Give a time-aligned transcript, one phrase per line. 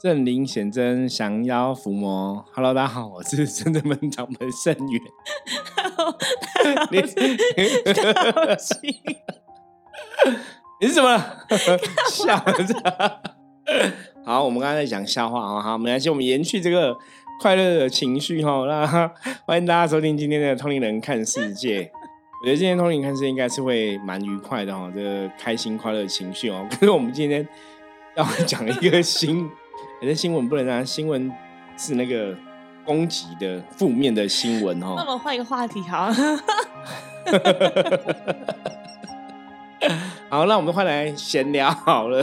[0.00, 2.44] 正灵显真，降妖伏魔。
[2.54, 5.02] Hello，大家好，我是真正门掌门圣元。
[6.92, 7.00] 你
[10.80, 11.18] 你是什么？
[12.08, 13.20] 笑着。
[14.24, 15.60] 好，我们刚才在讲笑话啊。
[15.60, 16.96] 好，没关系，我们延续这个
[17.40, 18.64] 快乐的情绪哈。
[18.66, 18.86] 那
[19.46, 21.82] 欢迎大家收听今天的《通灵人看世界》。
[22.40, 26.64] 我觉得今天《通灵看世界》应该是会蛮愉快的哈，这个开心快乐的情绪哦。
[26.70, 27.44] 可是我们今天
[28.14, 29.50] 要讲一个新。
[30.00, 31.32] 有些新闻不能啊，新闻
[31.76, 32.36] 是那个
[32.84, 34.94] 攻击的负面的新闻哦。
[34.96, 36.12] 那我们换一个话题好。
[40.30, 42.22] 好，那我们换来闲聊好了。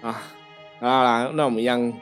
[0.00, 0.22] 啊，
[0.80, 1.92] 好啦，那我们一样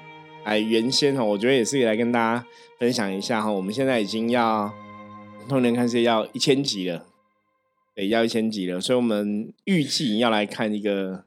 [0.44, 2.44] 来原先哈，我觉得也是来跟大家
[2.78, 3.50] 分享一下哈。
[3.50, 4.72] 我们现在已经要
[5.48, 7.04] 通年看是要一千集了，
[7.94, 11.24] 对，要一千集了，所以我们预计要来看一个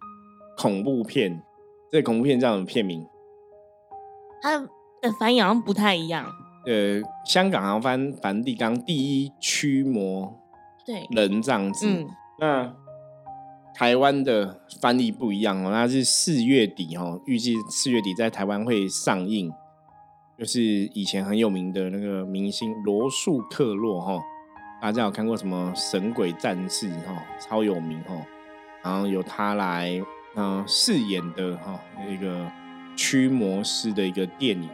[0.57, 1.43] 恐怖片。
[1.93, 3.07] 这恐怖片这样的片名，
[4.41, 4.59] 它
[4.99, 6.25] 的翻译好像不太一样。
[6.65, 10.33] 呃，香港好像翻梵蒂冈第一驱魔
[10.83, 11.85] 对人这样子。
[11.87, 12.07] 嗯，
[12.39, 12.75] 那
[13.75, 19.53] 台湾的翻译不一样哦，那是四月底哦，预计四月底在台湾会上映。
[20.35, 24.19] 就是以前很有名的那个明星罗素克洛哈，
[24.81, 28.15] 大家有看过什么《神鬼战士》哈，超有名哈，
[28.83, 30.03] 然后由他来。
[30.35, 32.51] 嗯，饰演的哈一个
[32.95, 34.67] 驱魔师的一个电影，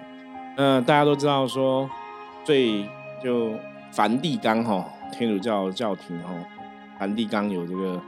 [0.55, 1.89] 那大家都知道说，
[2.45, 2.85] 最
[3.21, 3.53] 就
[3.91, 6.29] 梵蒂冈哈天主教教廷哈，
[6.97, 8.01] 梵蒂冈有这个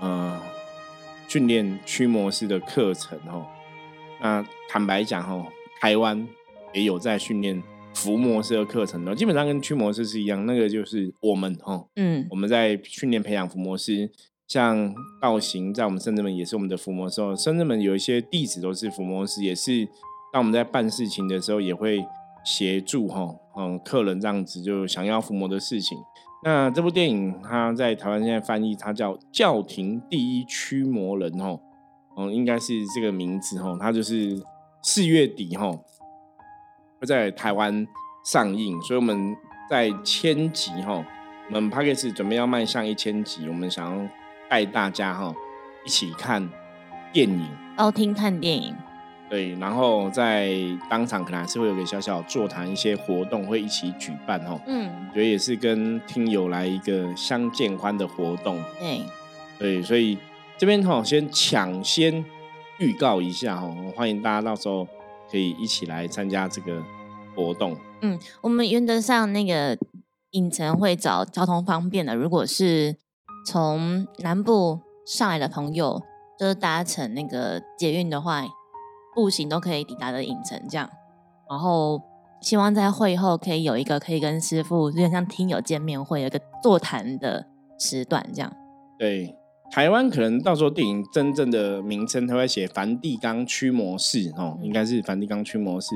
[0.00, 0.40] 呃
[1.28, 3.46] 训练驱魔师的课程哈。
[4.22, 5.46] 那坦白讲哈，
[5.80, 6.26] 台湾
[6.72, 14.10] 也有在训练伏魔师的课程的，基本上跟驱魔师是一样，那个就是我们哈，嗯，我们在训练培养伏魔师。
[14.48, 19.84] 像道行在我们圣人们也是我们的伏魔师，圣人们有一些弟子都是伏魔师，也是
[20.32, 21.98] 当我们在办事情的时候也会
[22.44, 25.98] 协助哈，嗯，客人这样子就想要伏魔的事情。
[26.44, 31.58] 那这部电影它在台湾现在翻译，它叫《教廷第一驱魔人》哈，
[32.16, 34.40] 嗯，应该是这个名字哈，它就是
[34.80, 35.72] 四月底哈
[37.00, 37.84] 会在台湾
[38.24, 39.36] 上映，所以我们
[39.68, 41.04] 在千集哈，
[41.48, 44.08] 我们 p a c k a g e 准备要迈向一千集，我们想要。
[44.48, 45.34] 带大家哈
[45.84, 46.48] 一起看
[47.12, 48.74] 电影，哦，听看电影，
[49.28, 50.50] 对，然后在
[50.88, 59.00] 当场可能还是会有个小小座谈，一些活动会一起举办哈，嗯，觉得也是跟听友来一个相见欢的活动，对，
[59.58, 60.18] 对，所以
[60.58, 62.24] 这边哈先抢先
[62.78, 64.86] 预告一下哈，欢迎大家到时候
[65.30, 66.82] 可以一起来参加这个
[67.34, 67.76] 活动。
[68.02, 69.78] 嗯，我们原则上那个
[70.32, 72.96] 影城会找交通方便的，如果是。
[73.46, 76.02] 从南部上来的朋友，
[76.36, 78.42] 就是搭乘那个捷运的话，
[79.14, 80.90] 步行都可以抵达的影城这样。
[81.48, 82.02] 然后
[82.40, 87.46] 希望在会后可以有一个可以跟师傅，有点像听友见面会，有一个座谈的
[87.78, 88.52] 时段这样。
[88.98, 89.32] 对，
[89.70, 95.94] 台湾可能到时候电影真正的名称，他会写梵蒂冈驱魔士哦，应该是梵蒂冈驱魔士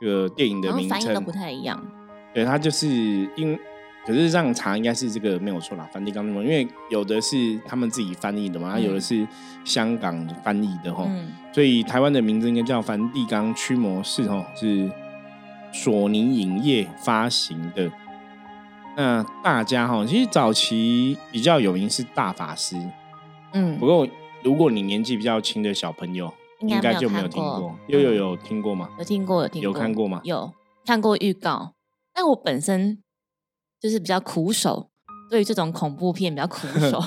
[0.00, 1.84] 这个电影的名称都不太一样。
[2.32, 2.86] 对，它就是
[3.36, 3.58] 因。
[4.06, 9.26] 可是这样查应该是这个没有错啦，梵蒂冈的因为有的是他们自己翻译的嘛，有的是
[9.64, 11.08] 香港翻译的哈，
[11.52, 14.90] 所以台湾的名字应该叫梵蒂冈驱魔士哈，是
[15.72, 17.90] 索尼影业发行的。
[18.96, 22.76] 那大家哈，其实早期比较有名是大法师，
[23.54, 24.06] 嗯，不过
[24.42, 28.90] 如果你年纪比较轻的小朋友，应该就没有听过，有有有听过吗？
[28.98, 30.20] 有听过，有听有看过吗？
[30.24, 30.52] 有
[30.84, 31.72] 看过预告，
[32.12, 32.98] 但我本身。
[33.84, 34.88] 就是比较苦手，
[35.28, 36.98] 对于这种恐怖片比较苦 手，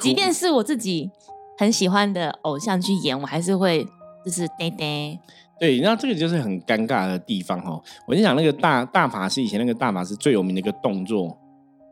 [0.00, 1.10] 即便是我自己
[1.58, 3.84] 很喜欢的偶像去演，我还是会
[4.24, 5.18] 就是呆呆。
[5.58, 7.82] 对，那这个就是很尴尬的地方哦。
[8.06, 11.36] 我就讲那个大大法师以前那个大法师最有名的一个动作，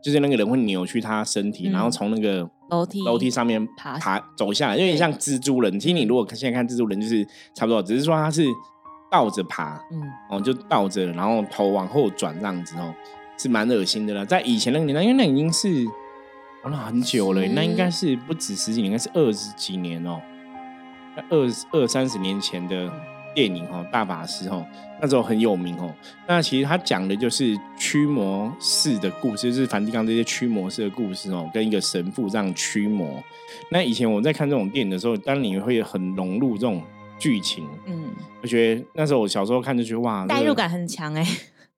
[0.01, 5.77] 就是那个人会扭曲他身体，然后从那个楼梯楼梯上面爬爬走下来，有点像蜘蛛人。
[5.77, 8.45] 其实你如果现在看蜘蛛人，就是差不多，只是说他是
[9.11, 12.95] 倒着爬，嗯，哦，就倒着，然后头往后转这样子哦。
[13.37, 15.85] 是蛮恶心的了，在以前那个年代，因为那已经是
[16.63, 20.21] 玩了很久了，那应该是不止十几年，应该是二十几年哦，
[21.29, 22.91] 二二三十年前的
[23.35, 24.65] 电影哦，《大法师》哦，
[25.01, 25.93] 那时候很有名哦。
[26.27, 33.21] 那其实他讲的就是驱魔式的故事，就是梵蒂冈这些驱魔式的故事哦，跟一个神父这样驱魔。
[33.69, 36.81] 那以前我在看这种电影的时候，当你会很融入这种
[37.19, 38.05] 剧情，嗯，
[38.41, 41.27] 我觉得那时候我小时候看就觉得哇，代入感很强哎。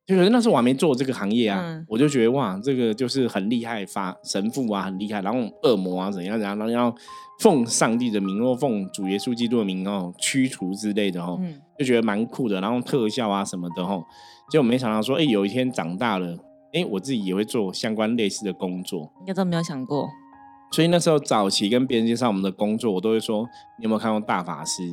[0.05, 6.93] 就是那时候我还没做这个行业啊，嗯我就觉得哇，这个就是很厉害，法神父啊很厉害，然后恶魔啊怎样怎样，然后要
[7.39, 14.03] 奉上帝的名或奉主耶稣基督的名哦驱除之类的哦，嗯，就觉得蛮酷的，然后特效啊什么的哦，
[14.51, 16.37] 结果没想到说，哎、有一天长大了，
[16.73, 20.07] 哎、我自己也会做相关类似的工作，应该都没有想过。
[20.71, 23.47] 所以那时候早期跟别人介绍我们的工作，我都会说，
[23.79, 24.83] 你有没有看过大法师？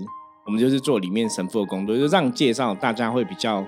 [0.46, 3.64] 我们就是做里面神父的工作，就这样介绍，大家会比较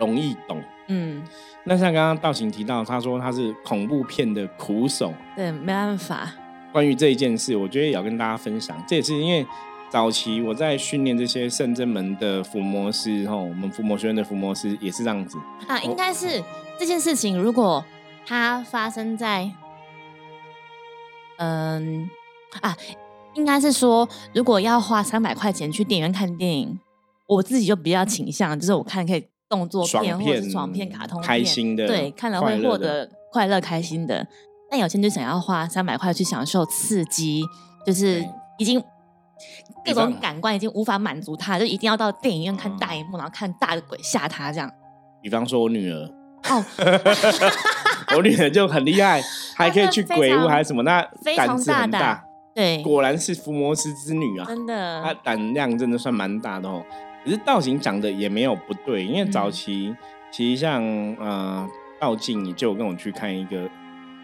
[0.00, 0.60] 容易懂。
[0.88, 1.22] 嗯，
[1.62, 5.14] 那像刚刚道行提到，他说他是恐怖片的苦手。
[5.36, 6.32] 对，没办法。
[6.72, 8.76] 关于这一件事，我觉得也要跟大家分享。
[8.88, 9.46] 这也是因为
[9.88, 15.38] 早期我在训练这些圣真门的伏魔师，吼，我们伏魔学院的伏魔师也是这样子。
[15.68, 16.42] 啊，应该是
[16.78, 17.84] 这件事情，如果
[18.26, 19.50] 它发生在，
[21.38, 22.08] 嗯
[22.60, 22.76] 啊，
[23.34, 26.78] 应该是说，如果要花三百块钱去电影院看电影，
[27.26, 34.26] 我自己就比较倾向，就是我看可以动作爽片或者是爽片、卡通片开心的对，看了会获得快乐、开心的。
[34.70, 37.42] 但有些人就想要花三百块去享受刺激，
[37.84, 38.24] 就是
[38.56, 38.82] 已经。
[39.82, 44.70] 各种感官已经无法满足他，就一定要到电影院看大荧幕，然后看大的鬼吓他这样。
[45.22, 46.04] 比方说我女儿，
[46.50, 46.62] 哦，
[48.14, 49.22] 我女儿就很厉害，
[49.56, 52.24] 还可以去鬼屋还是什么，那非常胆子很大胆大，
[52.54, 54.44] 对，果然是伏魔师之女啊。
[54.46, 56.84] 真的，她，胆量真的算蛮大的哦。
[57.24, 59.94] 可是道行讲的也没有不对，因为嗯早期、
[60.30, 60.82] 其实像
[61.18, 61.68] 呃
[61.98, 63.68] 道静你就有跟我去看一个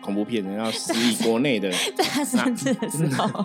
[0.00, 3.42] 恐怖片，然后 十亿国内的， 在他生日的时候，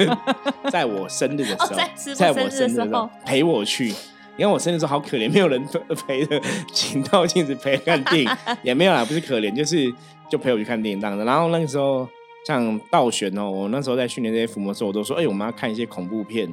[0.71, 3.93] 在我生日的时候，哦在在我生日的时候陪我去。
[4.37, 5.61] 因为我生日时候好可怜，没有人
[6.07, 6.41] 陪 着，
[6.73, 8.29] 请道镜子陪看电影
[8.63, 9.93] 也没有啦，不是可怜，就是
[10.29, 11.25] 就陪我去看电影这样的。
[11.25, 12.07] 然后那个时候
[12.47, 16.51] 像道玄哦，我那时候在训练这些伏魔的时候，我都说，哎、我们要看一些恐怖片，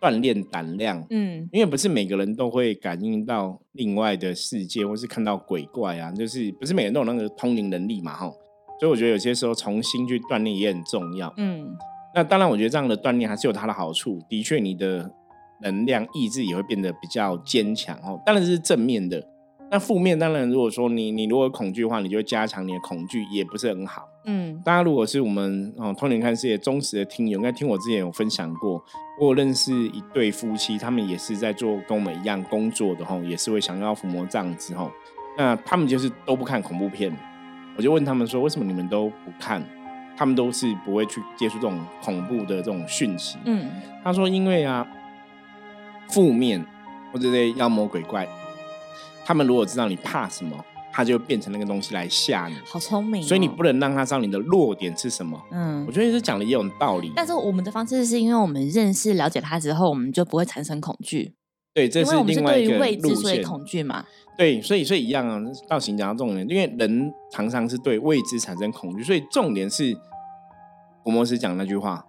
[0.00, 1.04] 锻炼胆量。
[1.10, 8.32] 嗯，因为不是每个人都会感应到另外的世界，或是看到鬼怪啊，就是不是每个人都有那个通灵能力嘛，哈。
[8.80, 11.32] 所以我觉得有些时候重新去锻炼也很重要。
[11.36, 11.68] 嗯，
[12.14, 14.20] 那当然，我觉得这样的锻炼还是有它的好处。
[14.28, 15.10] 的确，你的
[15.62, 18.20] 能量、意志也会变得比较坚强哦。
[18.24, 19.20] 当然是正面的。
[19.70, 24.08] 那负面当然，如果说你你如果恐惧的话，你就会加强你的恐惧，也不是很好。
[24.24, 28.82] 嗯，大家如果是我们哦通灵看世界忠实的听友，应该听我之前有分享过，
[29.20, 34.90] 我有认识一对夫妻，他们也是在做跟我们一样工作的吼，也是会想要伏魔这样子吼。
[35.36, 37.14] 那他们就是都不看恐怖片，
[37.76, 39.62] 我就问他们说，为什么你们都不看？
[40.16, 43.38] 他们都是不会去接触这种恐怖的这种讯息。
[43.44, 43.70] 嗯，
[44.02, 44.84] 他说，因为啊，
[46.08, 46.64] 负面
[47.12, 48.26] 或者是妖魔鬼怪，
[49.28, 50.56] 他们如果知道你怕什么，
[50.90, 52.54] 他就会变成那个东西来吓你。
[52.64, 55.38] 好聪明哦，所以你不能让他知道你的弱点是什么。
[55.50, 55.92] 嗯我。
[55.92, 57.12] 觉得是讲的也有道理。
[57.14, 61.34] 但是我们的方式是因为我们认识、了解他之后，我们就不会产生恐惧，
[61.74, 63.42] 对，这是另外一个未知所以。
[63.42, 64.02] 恐惧嘛。
[64.38, 65.38] 对，所以所以一样啊，
[65.68, 69.94] 道行讲到重点，因为人常常是对未知产生恐惧，所以重点是
[71.04, 72.02] 福摩斯讲那句话：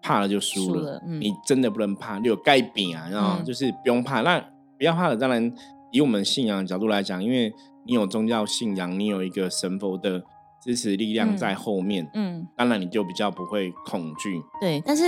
[0.00, 0.80] 怕了就输了。
[0.80, 4.22] 输了嗯你真的不能怕，你有盖比啊，然后嗯就是不用怕。
[4.22, 4.42] 那
[4.78, 5.52] 不要怕了，当然
[5.90, 7.52] 以我们信仰的角度来讲，因为
[7.84, 10.22] 你有宗教信仰，你有一个神佛的
[10.62, 14.42] 支持力量嗯在后面，嗯，当然你就比较不会恐惧。
[14.60, 14.82] 对。
[14.84, 15.04] 但是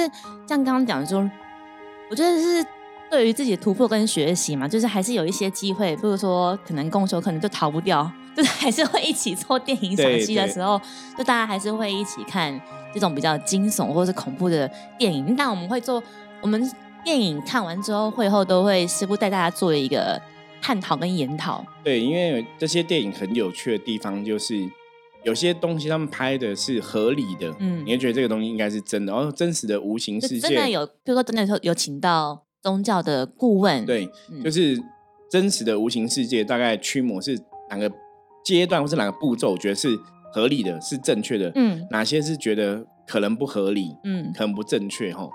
[0.46, 1.28] 像刚刚讲说，
[2.10, 2.64] 我觉得是
[3.10, 10.80] 对于自己的突破跟学习嘛，就是还是有一些机会，比如说可能共修可能就逃不掉， 就是还是会一起做电影赏析的时候，
[11.16, 12.58] 就大家还是会一起看
[12.94, 15.34] 这种比较惊悚或是恐怖的电影。
[15.36, 16.02] 但我们会做，
[16.40, 16.70] 我们
[17.02, 20.20] 电影看完之后，会后都会师傅带大家做一个
[20.60, 21.64] 探讨跟研讨。
[21.82, 24.68] 对，因为这些电影很有趣的地方就是。
[25.24, 34.80] 有些东西他们拍的是合理的，嗯你会觉得这个东西应该是真的，然后真实的无形世界，真的有，比如说真的有有请到宗教的顾问，，对，嗯就是
[35.28, 37.36] 真实的无形世界大概驱魔是
[37.68, 37.92] 哪个
[38.44, 39.88] 阶段或是哪个步骤，我觉得是
[40.32, 45.28] 合理的，是正确的，嗯哪些是觉得可能不合理，嗯可能不正确哈。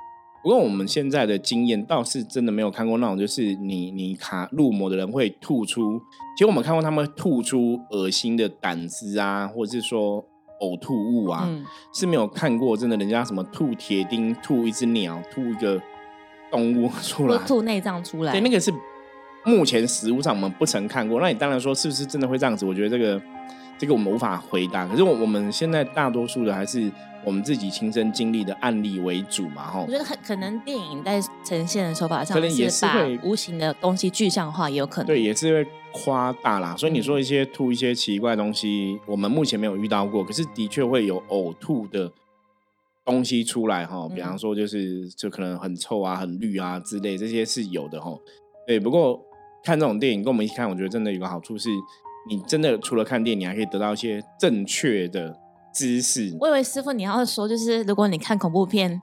[0.44, 5.98] 不过我们现在的经验倒是真的没有看过那种，就是你你卡入魔的人会吐出，
[6.36, 10.22] 其实我们看过他们吐出恶心的胆汁啊，或者是说
[10.60, 15.82] 呕吐物啊，嗯是没有看过真的人家什么吐铁钉、吐一只鸟、吐一个
[16.52, 18.70] 动物出来，吐内脏出来，对，那个是
[19.46, 21.22] 目前食物上我们不曾看过。
[21.22, 22.66] 那你当然说是不是真的会这样子？
[22.66, 23.22] 我觉得这个
[23.84, 24.88] 这个我们无法回答。
[24.88, 26.90] 可是我我们现在大多数的还是
[27.26, 29.92] 我们自己亲身经历的案例为主嘛，哈我。
[29.92, 35.08] 觉得很可能电影在呈现的手法上可能也是把会无形的东西具象化，也有可能。
[35.08, 36.74] 对，也是会夸大啦。
[36.78, 42.10] 所以你嗯说一些吐一些奇怪的东西，我们目前没有遇到过，可是的确会有呕吐的
[43.04, 44.08] 东西出来哈。
[44.08, 48.18] 比方嗯说，就是就可能很臭啊、很绿啊之类，这些是有的哈。
[48.66, 49.22] 对，不过
[49.62, 51.70] 看这种电影跟我们一起看，我觉得真的有个好处是，
[52.30, 55.36] 你真的除了看电影，你还可以得到一些正确的
[55.74, 56.36] 知识。
[56.40, 59.02] 我以为师傅你要说，就是如果你看恐怖片，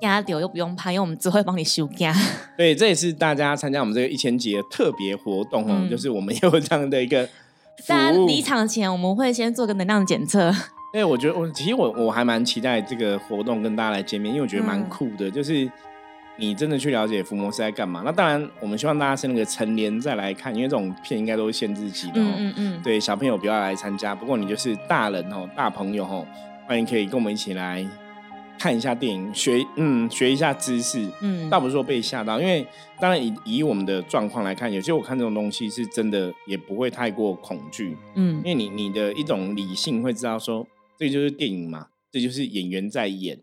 [0.00, 2.14] 压丢又不用怕，因为我们只会帮你修压。
[2.56, 7.26] 对，这也是大家参加我们这个一千集的特别活动哦，嗯就是我们 有这样的一个
[7.84, 7.86] 服务。
[7.88, 10.52] 大家离场前，我们会先做个能量检测。
[10.92, 15.70] 对，我觉得我其实我我还蛮期待这个活动跟大家来见面，因为我觉得蛮嗯酷的，就是
[16.36, 18.02] 你真的去了解伏魔是在干嘛。
[18.04, 22.34] 那当然，我们希望大家是那个成年再来看，因为这种片应该都是限制级的哦。
[22.36, 24.14] 嗯嗯嗯，对，小朋友不要来参加。
[24.14, 26.26] 不过你就是大人哦，大朋友哦，
[26.66, 27.86] 欢迎可以跟我们一起来
[28.58, 31.08] 看一下电影，学嗯学一下知识。
[31.20, 32.66] 嗯，倒不是说被吓到，因为
[32.98, 40.66] 当然以以我们的状况来看，有些我看这种东西是真的也不会太过恐惧，嗯因为你你的一种理性会知道说，
[40.98, 43.38] 这就是电影嘛，这就是演员在演。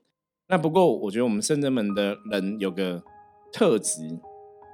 [0.51, 3.01] 那不过我觉得我们深圳门的人有个
[3.53, 4.19] 特质，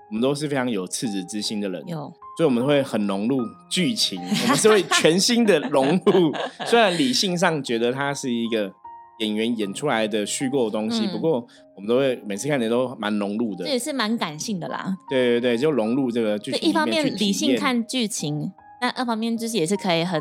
[0.10, 6.34] 我们都是非常有赤子之心的人，有所以我们会很融入剧情，我们是会全新的融入。
[6.66, 8.74] 虽然理性上觉得它是一个
[9.20, 13.70] 演员演出来的虚构的东西，嗯不过我们都会每次看的都蛮融入的这。
[13.70, 14.98] 也是蛮感性的啦。
[15.08, 17.12] 对对对，就融入这个剧就情里面去体验。
[17.12, 20.20] 一方面理性看剧情，那二方面就是也是可以很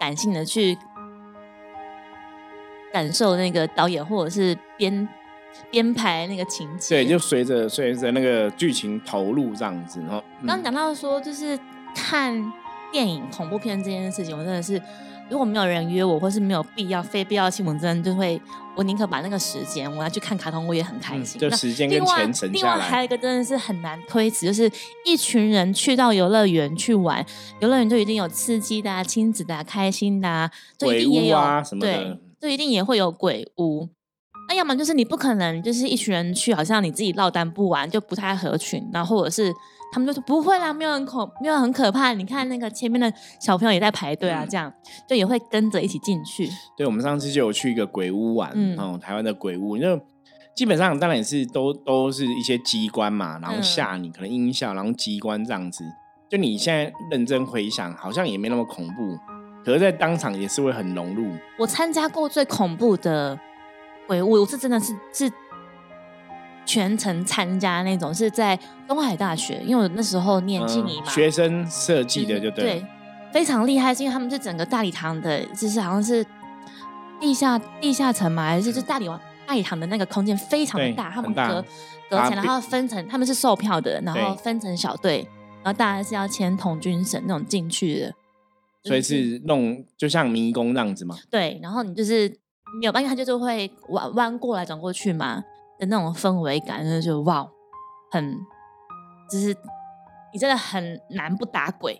[0.00, 0.76] 感性的去
[2.94, 5.08] 感受那个导演或者是编
[5.68, 6.94] 编排那个情节。
[6.94, 11.58] 对，就随着随着那个剧情投入这样子，然后嗯刚讲到说，就是
[11.92, 12.52] 看
[12.92, 14.80] 电影恐怖片这件事情，我真的是
[15.28, 18.40] 如果没有人约我，或是没有必要非必要性，我真的就会，
[18.76, 21.40] 我宁可把那个时间我要去看卡通，我也很开嗯心。
[21.42, 22.78] 那就时间跟钱省另下来。
[22.78, 24.70] 外还有一个真的是很难推辞，就是
[25.04, 27.24] 一群人去到游乐园去玩，
[27.58, 33.88] 游乐园就一定有刺激的、啊、亲子的、啊、开心的、啊，就一定也有、啊什么的对，就一定也会有鬼屋。
[34.46, 38.86] 那要么就是你不可能，就是一群人去，好像你自己落单不玩，就不太合群。
[38.92, 39.50] 然后或者是
[39.90, 42.12] 他们就说不会啦，没有很恐，没有很可怕。
[42.12, 43.10] 你看那个前面的
[43.40, 44.70] 小朋友也在排队啊，嗯这样
[45.08, 46.46] 就也会跟着一起进去。
[46.76, 49.98] 对，我们上次就有去一个鬼屋玩，嗯哦，台湾的鬼屋，就
[50.54, 55.82] 基本上当然也是都都是一些机关嘛，然后嗯吓你，可能音效，然后机关这样子。
[56.28, 59.16] 就你现在认真回想，好像也没那么恐怖，
[59.64, 61.26] 可是，在当场也是会很融入。
[61.58, 63.38] 我参加过最恐怖的
[64.06, 65.32] 鬼屋，我是真的是是
[66.66, 72.84] 全程参加那种，是在东海大学，因为我那时候念静怡嘛，嗯学生设计的就对
[73.32, 76.24] 非常厉害，是因为他们是整个大礼堂的，就是好像是
[77.20, 81.64] 地下地下层嘛，还是就是大礼王大礼堂的那个空间非常的大，他们隔
[82.08, 85.28] 隔啊层，然后分成他们是售票的，然后分成小队，
[85.62, 88.14] 然后大家是要签童军绳那种进去的，
[88.84, 91.16] 所以是弄就像迷宫这样子嘛。
[91.30, 92.28] 对，然后你就是
[92.80, 95.42] 没有办法，他就是会弯弯过来转过去嘛
[95.78, 97.46] 的那种氛围感，就是就哇，
[98.12, 98.36] 很
[99.30, 99.56] 就是
[100.32, 101.98] 你真的很难不打鬼，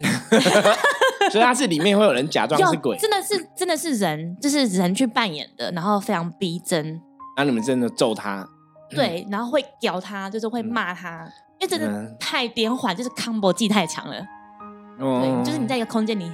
[1.30, 7.00] 所以它是里面会有人假装是鬼，真的是真的是人，就是人去扮演的，然后非常逼真，
[7.36, 8.48] 那你们真的揍他，
[8.90, 11.28] 对，然后会屌他，就是会骂他，
[11.60, 12.16] 因为真的嗯。
[12.18, 14.24] 太癫缓，就是 combo 技太强了，
[14.98, 16.30] 哦对，就是你在一个空间里，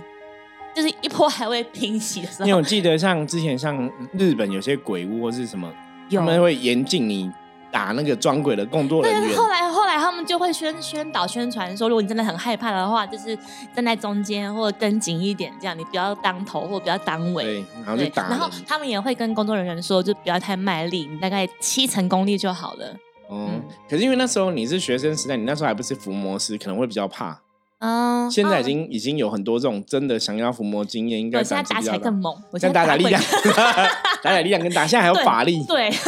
[0.75, 5.71] 就是一波还未平息的时候，因为我记得像之前像日本有些鬼屋或是什么，
[6.11, 7.31] 他们会严禁你
[7.73, 9.39] 打那个装鬼的工作人对，员。
[9.39, 13.37] 后来后来他们就会宣宣导宣传说，如果你真的很害怕的话，就是
[13.75, 17.45] 站在中间或者跟紧一点，这样你不要当头或不要当尾。
[17.45, 18.29] 对，然后就，打。
[18.29, 22.97] 然后他们也会跟工作人员说，就不要太卖力，你大概七成功力就好了。
[23.31, 27.41] 嗯，可是因为那时候你是学生时代，你那时候还不是伏魔师，可能会比较怕。
[27.81, 32.23] 嗯，现在已嗯经已经有很多这种真的想要伏魔经验，应该我现在打起来更猛。
[32.35, 33.23] 猛，我现现在鬼在打打力量，
[34.23, 36.01] 打打力量跟打，现在还有法力，对，很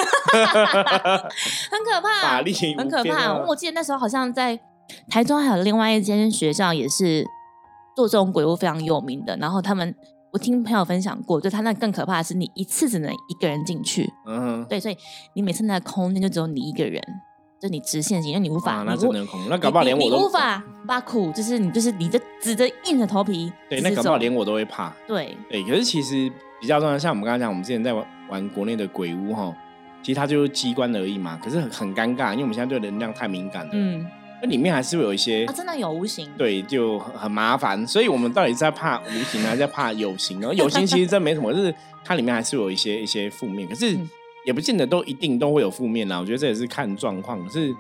[1.85, 3.33] 可怕，法力很可怕。
[3.47, 4.59] 我记得那时候好像在
[5.09, 7.25] 台中还有另外一间学校也是
[7.97, 9.95] 做这种鬼屋非常有名的，然后他们
[10.33, 14.97] 我听朋友分享过，就他那更可怕的是你一次只能一个人进去，嗯，对，所以
[15.35, 17.03] 你每次那个空间就只有你一个人，
[17.63, 19.49] 就你直线型，因为你无法，啊，那真的很恐怖。
[19.49, 24.93] 那搞不好连我都你无法把苦，就是你就是你的指着硬着头皮对，那搞不好连我都会怕。
[25.07, 26.29] 对，对，可是其实
[26.61, 29.55] 比较重要，像我们刚才讲，我们之前在玩玩国内的鬼屋哈，
[30.03, 31.39] 其实它就是机关而已嘛。
[31.41, 34.05] 可是很很尴尬，因为我们现在对能量太敏感了，嗯，
[34.43, 37.87] 那里面还是会有一些啊，真的有无形，对，就很很麻烦。
[37.87, 40.53] 所以我们到底是在怕无形，还是在怕有形呢？
[40.53, 41.73] 有形其实真没什么，就是
[42.05, 44.11] 它里面还是有一些一些负面，可是嗯
[44.45, 46.19] 也不见得都一定都会有负面啦。
[46.19, 47.43] 我觉得这也是看状况。
[47.45, 47.75] 可是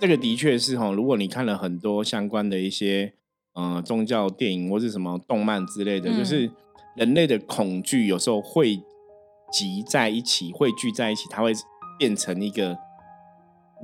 [0.00, 3.12] 这个的确是哈，如果你看了很多相关的一些
[3.54, 6.50] 呃宗教电影或是什么动漫之类的，嗯就是
[6.96, 8.76] 人类的恐惧有时候汇
[9.52, 11.52] 集在一起，汇聚在一起，它会
[11.98, 12.76] 变成一个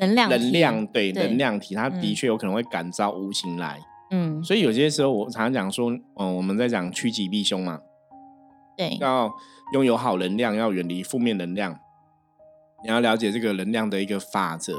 [0.00, 3.78] 能量能量，对对能量体，它的嗯确有可能会感召无形来。
[4.10, 7.80] 嗯，所以有些时候我常常讲说，嗯，我们在讲趋吉避凶嘛，
[8.76, 9.30] 对，要
[9.72, 11.78] 拥有好能量，要远离负面能量。
[12.82, 14.74] 你要了解这个能量的一个法则。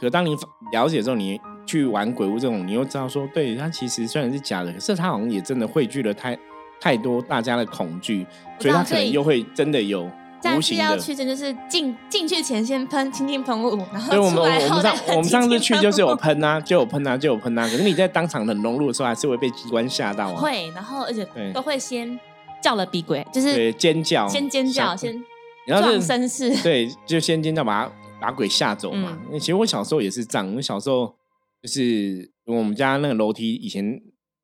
[0.00, 0.36] 可当你
[0.72, 6.36] 了解之后，你去玩鬼屋这种，你又知道说，对它其实虽然是假的，可是它好像也真的汇聚了太
[6.80, 8.26] 太多大家的恐惧，
[8.58, 10.10] 所以它可能又会真的有
[10.56, 10.84] 无形的。
[10.84, 17.62] 要去真就是进进去前先喷轻轻喷雾，然后对，我们我们上我们上次去就是有喷啊，就有喷啊，就有喷啊。
[17.62, 20.36] 可是你在当场很融入的时候，还是会被机关吓到啊。
[20.36, 22.18] 会，然后而且都会先
[22.60, 25.24] 叫了比鬼，就是尖叫，先尖叫，先。
[25.66, 27.90] 然后是绅士，对，就先尖叫把
[28.20, 29.18] 把鬼吓走嘛。
[29.32, 31.14] 其实我小时候也是这样，我小时候
[31.62, 34.00] 就是我们家那个楼梯以前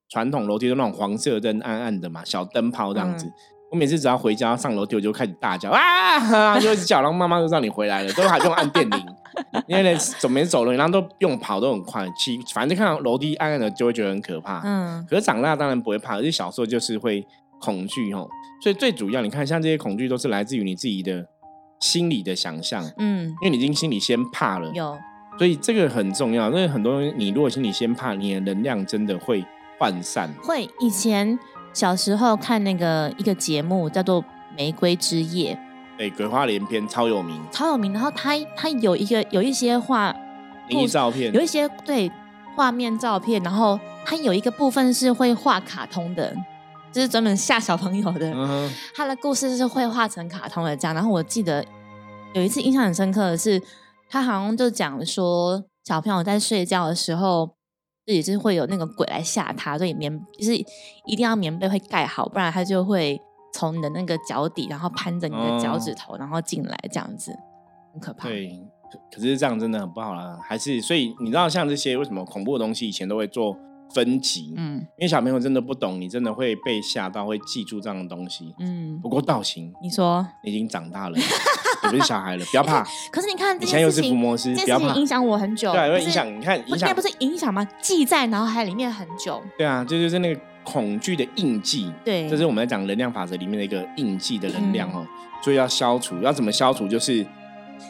[0.09, 3.31] 传统楼梯都那种黄色灯暗暗的嘛，小灯泡这样子。
[3.71, 9.07] 我每次只要回家上楼梯，我就开始大叫啊，就一直叫，然后妈妈就知道你回来了，都还不用按电铃，
[9.69, 12.05] 因为走没走了，然后都用跑都很快。
[12.19, 14.61] 其反正看到楼梯暗暗的就会觉得很可怕。
[14.65, 17.25] 嗯，可是长大当然不会怕，而且小时候就是会。
[17.61, 18.29] 恐惧哦，
[18.63, 21.25] 所以最主要，你看，像这些恐惧都是来自于你自己的
[21.79, 24.99] 心理的想象，嗯，因为你已经心里先怕了，有，
[25.39, 26.49] 所以这个很重要。
[26.49, 29.45] 因为很多你如果心里先怕，你的能量真的会
[29.79, 30.29] 涣散。
[30.43, 31.39] 会，以前
[31.73, 34.23] 小时候看那个一个节目叫做
[34.57, 35.55] 《玫瑰之夜》，
[35.99, 37.93] 对，鬼话连篇，超有名，超有名。
[37.93, 40.15] 然后他他有一个有一些画，
[40.69, 42.11] 灵异照片，有一些对
[42.55, 46.35] 画面照片，然后他有一个部分是会画卡通的。
[46.93, 48.35] 就是专门吓小朋友的，
[48.95, 50.95] 他的故事是会画成卡通的这样。
[50.95, 51.65] 然后我记得
[52.35, 53.63] 有一次印象很深刻的是，
[54.09, 57.55] 他好像就讲说小朋友在睡觉的时候，
[58.07, 63.21] 也是会有那个鬼来吓他，所以棉就是一定要棉被会盖好，不然他就会
[63.55, 67.33] 从你的那个脚底，然后攀着你的脚趾头，然后进来这样子，
[67.93, 68.29] 很可怕。
[68.29, 68.51] 对，
[69.15, 70.39] 可是这样真的很不好啦。
[70.43, 73.57] 还是所以你知道像这些为什么恐怖的东西以前都会做？
[73.95, 78.99] 分级，嗯，因为小朋友真的不懂，你真的会被吓到，会记住这样的东西，嗯。
[79.03, 82.87] 不过道行，你说你已经长大了，你不是小孩了，不要怕。
[83.11, 86.27] 可是你看，以前又是伏魔师，不要怕，影响我很久，对，会影响。
[86.27, 87.67] 你看，影响不是影响吗？
[87.81, 89.43] 记在脑海里面很久。
[89.59, 91.93] 对啊，这就是那个恐惧的印记。
[92.05, 95.07] 对，这是我们在讲能量法则里面的一个印记的能量哦。
[95.43, 96.87] 所以要消除，要怎么消除？
[96.87, 97.27] 就是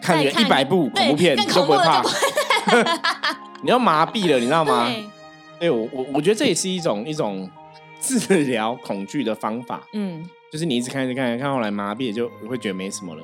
[0.00, 2.00] 看一百部恐怖片你都不会怕。
[3.62, 4.88] 你要麻痹了，你知道吗？
[5.60, 7.48] 对我我我觉得这也是一种一种
[8.00, 13.22] 治疗恐惧的方法，嗯，就是你一直看一直看，看后来麻痹就会觉得没什么了。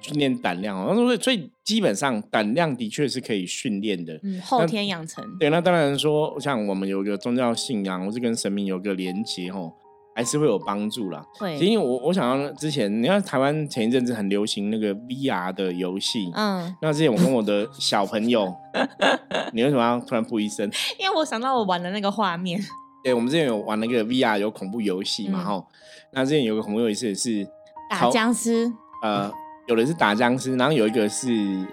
[0.00, 5.24] 训练胆量哦，所以所以基本上胆量的确是可以训练的，嗯，后天养成。
[5.38, 9.72] 对，那当然说像我们有一个宗教信仰，或是跟神明有个连接哦。
[10.14, 11.24] 还是会有帮助啦。
[11.38, 18.54] 会，因为我我想要之前，你看台湾前一阵子很流行那个 VR 的游戏，嗯，那之前我跟我的小朋友，
[19.52, 20.70] 你为什么要突然不一声？
[20.98, 22.60] 因为我想到我玩的那个画面。
[23.02, 25.64] 对，我们之前有玩那个 VR 有恐怖游戏嘛，哈，
[26.12, 27.46] 那之前有个恐怖游戏是
[27.90, 28.72] 打僵尸，
[29.02, 29.30] 呃，
[29.66, 31.28] 有的是打僵尸，然后有一个是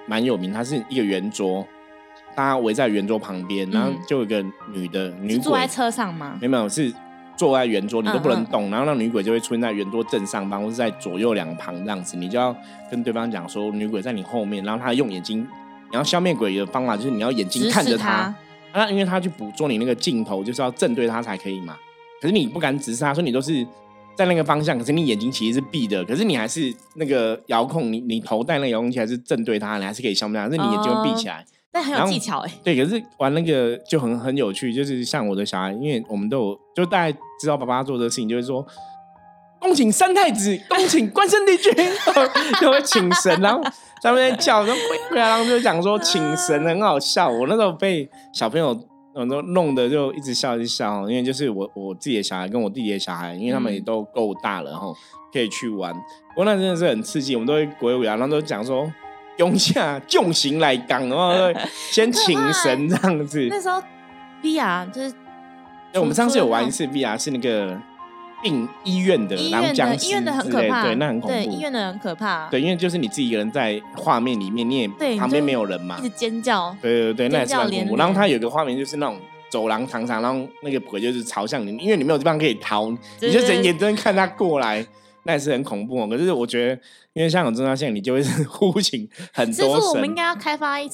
[0.08, 1.66] 蛮有名，它是一个圆桌，
[2.36, 6.38] 大家围在圆桌旁边，然后就有一个女的女坐在车上吗？
[6.42, 6.94] 没有，是。
[7.38, 12.56] 坐在圆桌，你都不能动，然后那女鬼就会出现在圆桌正上方，或是在左右两旁这样子，你就要
[12.90, 18.34] 跟对方讲说，女鬼在你后面，然后她用眼睛，你要消灭鬼的方法就是你要眼睛看着她，
[18.74, 21.76] 那因为她去捕捉你那个镜头，就是要正对她才可以嘛。
[22.22, 23.66] 可是你不敢直视她，说你都是
[24.16, 31.46] 在那个方向，可是你眼睛其实是闭的，可是你还是那个遥控，你你头戴那个遥控器还是正对她，你还是可以消灭她，可是你眼睛会闭起来。
[31.74, 38.66] 但很有技巧哎，对，可是玩那个就很很有趣，就是像我的小孩，因为我们都有，就大家知道爸爸做的事情，就是说，
[39.58, 41.74] 恭请三太子，恭请关圣帝君，
[42.60, 43.64] 就会请神，然后
[44.02, 44.82] 在那边叫，然后
[45.16, 47.30] 然后就讲说请神很好笑。
[47.30, 48.78] 我那时候被小朋友
[49.16, 54.94] 很多弄的就一直笑一直笑，因为就是我我自己的小孩跟我弟弟的小孩，因为他们也都够大了哈，
[55.32, 55.94] 可以去玩。
[55.94, 58.92] 不过那真的是很刺激，我们都会鬼舞啊，然后都讲说。
[59.38, 61.34] 用下重刑来讲，然后
[61.92, 63.48] 先请神这样子。
[63.50, 63.82] 那时候
[64.44, 65.16] VR 就是，
[65.94, 67.76] 哎，我们上次有玩一次 VR，是那个
[68.44, 71.50] 病医院的，医院的，医院的很可怕，对，那很恐怖。
[71.50, 77.96] 医院的很可怕，对，因为就是你自己一个人在画面里面，你也旁边没有人嘛，一直尖叫，对对对，那也是很恐怖。
[77.96, 79.18] 然后它有个画面就是那种
[79.50, 82.90] 走廊长长，然后那个鬼就是朝向你，因为你没有地方可以逃，
[83.22, 84.86] 你就只能眼睁看他过来。
[85.24, 86.08] 那也是很恐怖哦。
[86.08, 86.82] 可是我觉得，
[87.14, 89.90] 因为香港中央线，你就会是 呼请很多神。
[89.90, 90.90] 我们应该要开发一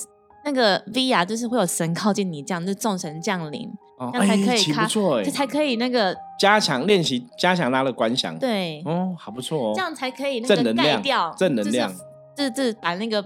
[0.45, 8.37] 那个 VR，就是会有神靠近你，这样就众神降临，哦、那才可以才可以那个加强练习，加强他的观想。
[8.39, 11.93] 对，哦，好不错哦，这样才可以正能量掉正能量，
[12.35, 13.21] 就是把那个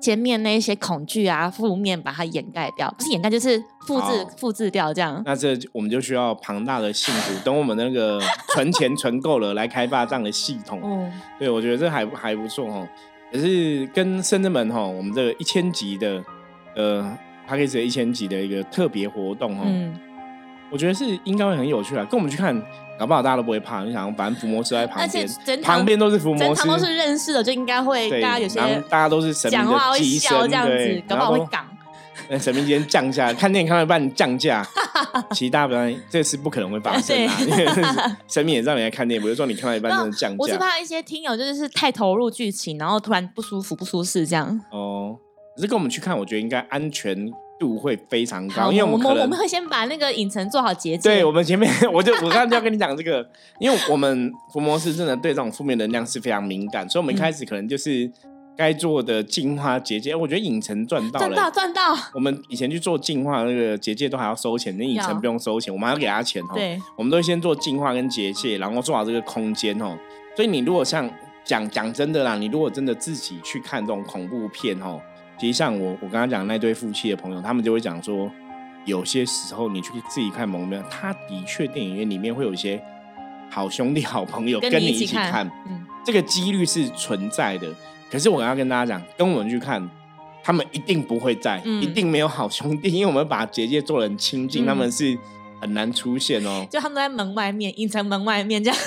[0.00, 5.22] 前面那些恐惧啊、负面把它掩盖掉，不是掩盖就是复制复制掉这样。
[5.24, 8.20] 那这我们就需要庞大的信徒，等我们那个
[8.54, 10.80] 存钱存够了，来开发这样的系统。
[10.82, 12.86] 哦，对，我觉得这还还不错哦。
[13.32, 16.22] 可是跟深圳们哈，我们这个一千集的
[16.76, 17.02] 呃
[17.48, 19.98] p a c k a g e 一千集的一个特别活动哈，嗯，
[20.70, 22.04] 我觉得是应该会很有趣啊。
[22.10, 22.54] 跟我们去看，
[22.98, 23.82] 搞不好大家都不会怕。
[23.84, 31.66] 你想，反正伏魔师在旁边，旁边都是伏魔师，都是认识的，就应该会，大家有些大家都是神明讲话会的机身，笑这样子，，搞不好会港。
[32.28, 34.64] 呃 神明今天降价，看电影看到一半降价，
[35.34, 37.66] 其实大不然这次不可能会发生啊，因为
[38.28, 44.58] 神明也让你来看电影，不是说你看到一半真的降价我是怕一些听友就是太投入剧情，然后突然不舒服、不舒适这样。
[44.70, 45.18] 哦。
[45.56, 51.08] 可是跟我们去看，我觉得应该安全度会非常高，因为我们我们会先把那个影城做好结界。
[51.08, 53.26] 对我们前面我就我刚刚就要跟你讲这个，
[53.58, 58.10] 因为我们伏魔师真的对这种负面能量是非常敏感，所以我们一开始可能就是
[58.56, 61.50] 该做的净化结界，我觉得影城赚到了赚到。
[61.50, 61.96] 赚到。
[62.12, 66.54] 我们以前去做净化那个结界都还要收钱，那影城不用收钱，我们还要给他钱哦。
[66.54, 69.96] 对，我们都先做净化跟结界，然后做好这个空间哦。
[70.36, 71.08] 所以你如果像
[71.44, 75.00] 讲讲真的啦，你如果真的自己去看这种恐怖片哦，
[75.38, 78.30] 其实像我我刚刚讲那对夫妻的朋友，他们就会讲说，
[78.84, 82.82] 有些时候你去自己看蒙面，他的确电影院里面会有一些
[83.50, 87.72] 好兄弟、好朋友跟你你一起起看，嗯，这个几率是存在的。
[88.10, 89.88] 可是我刚刚跟大家讲，跟我们去看。
[90.46, 95.16] 他们一定不会在，嗯一定没有好兄弟，因为我们把结界做的很亲近，嗯他们是
[95.64, 96.66] 很难出现哦。
[96.70, 98.78] 就他们都在门外面，隐藏门外面这样。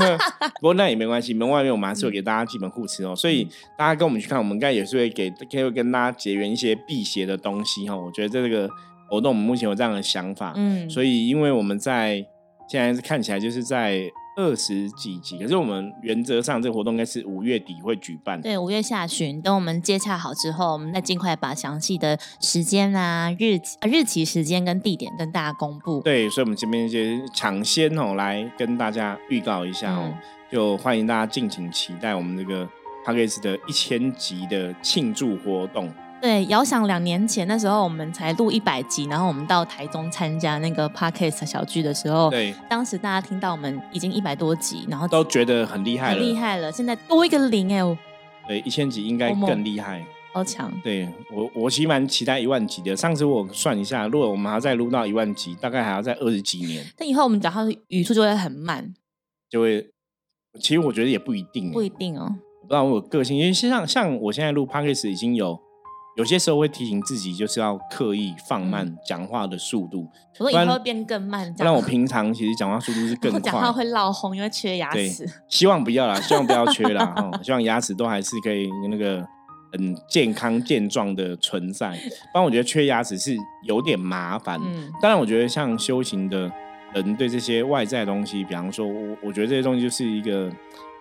[0.60, 7.96] 不过那也没关系，门外面我们还是会给大家基本护持哦，所以嗯大家跟我们去看，我们应该也是会给，可以跟大家结缘一些辟邪的东西哈。
[7.96, 8.68] 我觉得这个
[9.08, 12.24] 活动我们目前有这样的想法，嗯，所以因为我们在
[12.68, 14.02] 现在是看起来就是在
[14.36, 18.40] 二十几集，可是我们原则上这个活动应该是五月底会举办。
[18.40, 26.00] 对，五月下旬，等我们接洽好之后，我们再尽快把详细的时间啊、日期、呃日期、时间跟地点跟大家公布。
[26.02, 26.98] 对，所以我们这边就
[27.32, 30.14] 抢先哦来跟大家预告一下哦，嗯
[30.52, 32.64] 就欢迎大家敬请期待我们这个
[33.04, 35.92] p a c k a g e 的一千集的庆祝活动。
[36.20, 47.96] 对，遥想两年前那时候，我们才录一百集，然后我们到台中参加那个 Podcast 小聚的时候，对，当时大家听到我们已经一百多集，然后都觉得很厉害厉害了，现在多一个零哎，我
[48.48, 50.04] 对，一千集应该更厉害。
[50.32, 50.72] 好强。
[50.82, 52.96] 对我，我其实蛮期待一万集的。
[52.96, 58.94] 上次我算一下，如果我们还要再录到一万集，大概还要再二十几年，但以后我们讲话的语速就会很慢，
[59.48, 59.90] 就会。
[60.58, 62.34] 其实我觉得也不一定，不一定哦。
[62.62, 65.58] 我不知道我有个性，因为像像我现在录 p o d c a s t 已经有
[66.16, 73.72] 有些时候会提醒自己，就是要刻意放慢讲话的速度，我说以不然后会变更慢，不然我平常其实讲话速度是更快 讲话快。
[73.72, 75.26] 会老红，因为缺牙对齿。
[75.48, 79.22] 希望不要啦，希望不要缺啦，哈， 希望牙齿都还是可以那个
[79.72, 81.90] 很健康健壮的存在。
[82.32, 84.58] 不然我觉得缺牙齿是有点麻烦。
[84.64, 86.50] 嗯，当然，我觉得像修行的
[86.94, 90.50] 人对这些外在的东西，比方说，我我觉得这些东西就是一个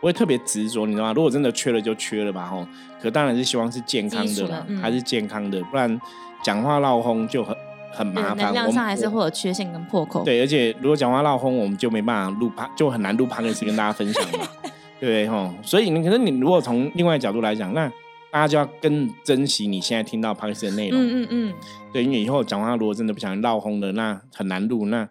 [0.05, 1.13] 不会特别执着，你知道吗？
[1.13, 2.63] 如果真的缺了就缺了吧，吼。
[3.01, 5.99] 可当然是希望是健康的啦的，嗯还是健康的，不然
[6.43, 7.57] 讲话闹轰就很
[7.91, 8.37] 很麻烦。
[8.37, 10.23] 对能量上还是会有缺陷跟破口。
[10.23, 14.47] 对，而且如果讲话闹轰，我们就没办法录趴，就很难录 o d c 跟大家分享嘛，
[15.01, 15.27] 对不对？
[15.27, 17.87] 吼，所以你可能你如果从另外角度来讲，那
[18.31, 21.01] 大家就要更珍惜你现在听到 p o d c 的内容。
[21.01, 21.53] 嗯嗯嗯，
[21.91, 25.09] 对，因为以后讲话如果真的不小心闹轰了，那很难录，那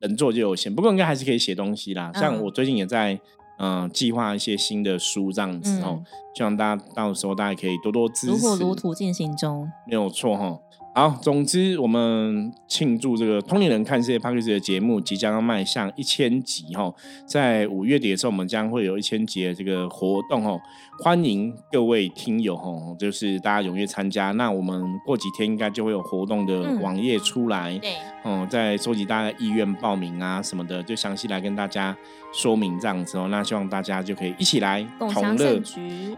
[0.00, 0.74] 能做就有限。
[0.74, 2.10] 不过应该还是可以写东西啦。
[2.16, 3.20] 像嗯我最近也在
[3.58, 8.32] 嗯、呃计划一些新的书这样子哦，嗯希望大家到时候大家可以多多支持。
[8.32, 9.68] 如火如荼进行中。
[9.86, 10.58] 没有错哈。
[10.94, 16.92] 好，总之我们庆祝这个通灵人看世界 p a c k a g e 的节目即将要迈向一千集哈，
[17.24, 20.60] 在五月底的时候，我们将会有一千集的这个活动哦，
[21.04, 24.32] 欢迎各位听友哈，就是大家踊跃参加。
[24.32, 27.92] 那我们过几天应该就会有活动的嗯网页出来，对，
[28.24, 31.96] 哦，在收集大家的意愿报名啊什么的，就详细来跟大家
[32.32, 33.28] 说明这样子哦。
[33.30, 35.60] 那希望大家就可以一起来共同乐。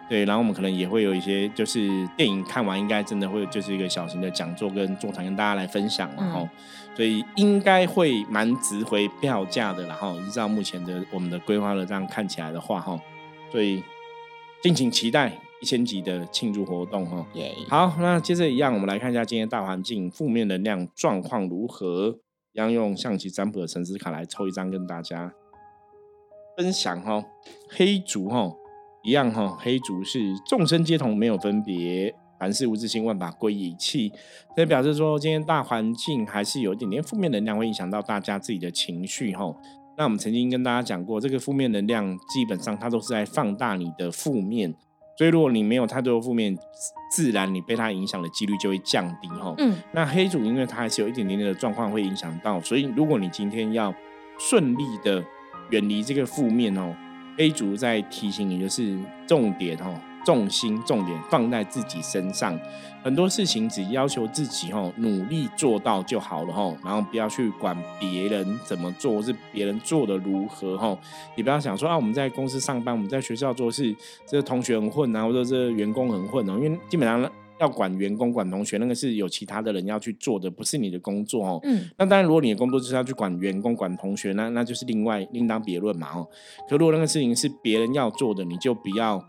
[0.09, 6.49] 对，然后我们可能也会有一些，就是电影看完应该真的会就是一个小型的讲座跟座谈跟大家来分享，然后、
[6.96, 13.01] 所以应该会蛮值回票价的，然后依照目前的我们的规划的这样看起来的话，哈，
[13.51, 13.83] 所以
[14.62, 17.25] 敬请期待一千集的庆祝活动，哈。
[17.35, 22.18] 耶，好，那接着一样，我们来看一下今天大环境负面能量状况如何，
[22.53, 25.33] 一样用象棋占卜的神思卡来抽一张跟大家
[26.61, 27.25] 分享哈。
[27.70, 28.53] 黑竹哈，
[29.03, 34.12] 一样哈，黑竹是众生皆同，没有分别，凡事无自性，万法归一气。
[34.55, 39.57] 这表示说，今天大环境还是有一点点负面能量，会影响到大家自己的情绪哈。
[39.96, 44.75] 那我们曾经跟大家讲过，这个负面能量基本上它都是在放大你的负面，
[45.16, 46.55] 所以如果你没有太多的负面，
[47.11, 49.55] 自然你被它影响的几率就会降低哈。
[49.57, 53.94] 嗯，那黑主因为它还是有一点点的状况会影响到，所以如果你今天要
[54.38, 55.25] 顺利的
[55.71, 56.95] 远离这个负面哦，
[57.37, 59.99] 黑主在提醒你就是重点哦。
[60.23, 62.57] 重心重点放在自己身上，
[63.03, 70.97] 很多事情只要求自己哦努力做到就好了哦，然后不要去管别人怎么做，是别人做的如何哦，
[71.37, 77.23] 也不要想说啊我们在公司上班，我们在学校做事，这同学很混啊，或者这员工很混哦，因为基本上
[77.61, 81.61] 要管员工管同学，那个是有其他的人要去做的，不是你的工作哦。
[81.62, 81.88] 嗯。
[81.96, 86.27] 那当然，如果你的工作就是要去管员工管同学，那那就是另外另当别论嘛哦。
[86.68, 89.25] 可如果那个事情是别人要做的，你就不要。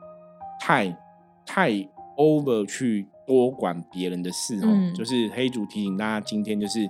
[0.64, 0.96] 太
[1.44, 1.72] 太
[2.18, 6.88] over 去多管别人的事哦，就是黑主提醒大家，今天就是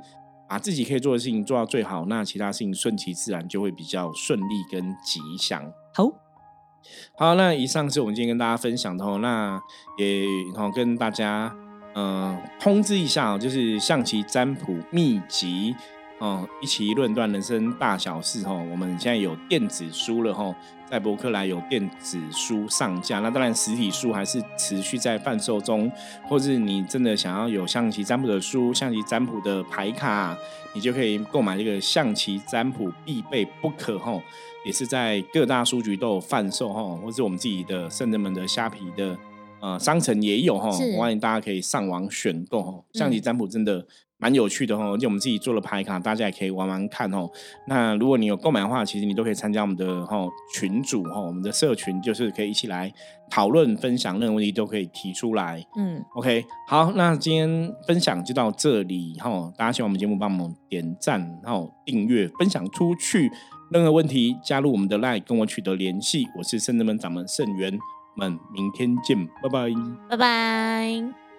[0.50, 5.64] 把自己可以做的事情做到最好，那其他事情顺其自然就会比较顺利跟吉祥。
[5.94, 6.12] 好，
[7.18, 9.62] 好，那以上是我们今天跟大家分享的哦，那
[9.98, 11.54] 也好跟大家
[11.96, 15.76] 嗯通知一下哦，就是象棋占卜秘籍。
[16.20, 18.64] 哦，一起论断人生大小事哦。
[18.70, 20.56] 我们现在有电子书了哈，
[20.92, 23.22] 在博客来有电子书上架。
[23.22, 25.90] 那当然，实体书还是持续在贩售中。
[26.28, 30.38] 或是你真的想要有象棋占卜的书、象棋占卜的牌卡，
[30.74, 34.22] 你就可以购买这个象棋占卜必备不可哈。
[34.66, 39.18] 也是在各大书局都有贩售哈，或是我们自己的圣人们的虾皮的
[39.62, 40.70] 呃商城也有哈。
[40.98, 42.84] 欢迎大家可以上网选购哈。
[42.92, 43.88] 象棋占卜真的。
[44.22, 47.28] 蛮有趣的哦，而且我们自己做了牌卡，大家也可以玩玩看哦。
[47.68, 50.16] 那如果你有购买的话，其实你都可以参加我们的哈
[50.54, 52.94] 群组哈，我们的社群就是可以一起来
[53.30, 55.66] 讨论分享，任何问题都可以提出来。
[55.76, 59.52] 嗯，OK，好，那今天分享就到这里哈。
[59.58, 63.32] 大家喜欢我们节目，帮我们点赞，然后订阅、分享出去。
[63.72, 66.28] 任何问题加入我们的 LINE 跟我取得联系。
[66.38, 67.80] 我是圣人门掌门圣元，
[68.18, 69.70] 们明天见，拜拜，
[70.10, 71.31] 拜拜。